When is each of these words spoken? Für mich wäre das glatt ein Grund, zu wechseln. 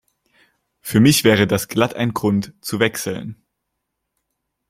Für 0.79 0.99
mich 0.99 1.23
wäre 1.23 1.45
das 1.45 1.67
glatt 1.67 1.93
ein 1.95 2.11
Grund, 2.15 2.55
zu 2.61 2.79
wechseln. 2.79 3.39